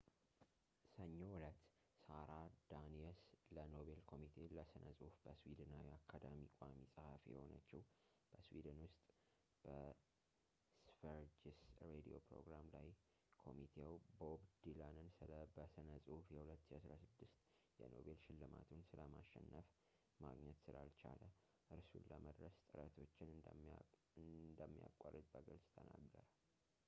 [0.93, 1.57] ሰኞ ዕለት
[2.03, 2.29] ሳራ
[2.69, 3.19] ዳኒየስ
[3.55, 7.81] ለኖቤል ኮሚቴ ለስነ ጽሁፍ በስዊድናዊ አካዳሚ ቋሚ ጸሃፊ የሆነቸው
[8.31, 9.03] በስዊድን ውስጥ
[9.65, 11.59] በስቨሪጅስ
[11.91, 12.89] ሬድዮ ፕሮግራም ላይ
[13.43, 17.39] ኮሚቴው ቦብ ዲላንን ስለ በስነ ጽሁፍ የ2016
[17.81, 19.69] የኖቤል ሽልማቱን ስለማሸንፍ
[20.25, 21.21] ማግኘት ስላልቻለ
[21.77, 26.25] እርሱን ለመድረስ ጥረቶችን እንሚያቋረጥ በግልጽ ተናገረ